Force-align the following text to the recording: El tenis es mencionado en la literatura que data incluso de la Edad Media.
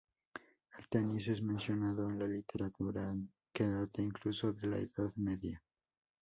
El 0.79 0.87
tenis 0.89 1.27
es 1.27 1.43
mencionado 1.43 2.09
en 2.09 2.17
la 2.17 2.25
literatura 2.25 3.13
que 3.53 3.63
data 3.65 4.01
incluso 4.01 4.51
de 4.51 4.67
la 4.67 4.77
Edad 4.79 5.13
Media. 5.15 5.61